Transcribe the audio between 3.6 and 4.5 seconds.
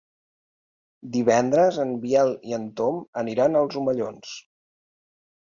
als Omellons.